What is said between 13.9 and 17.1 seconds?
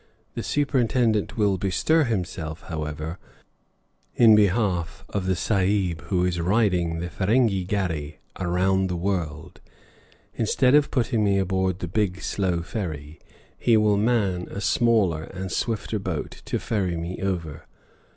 man a smaller and swifter boat to ferry